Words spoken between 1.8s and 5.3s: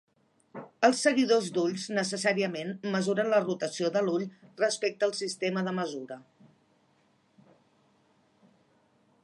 necessàriament mesuren la rotació de l'ull respecte al